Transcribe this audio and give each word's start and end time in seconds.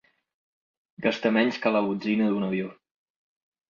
Gasta 1.07 1.33
menys 1.37 1.61
que 1.67 1.75
la 1.79 1.85
botzina 1.91 2.35
d'un 2.35 2.51
avió. 2.53 2.77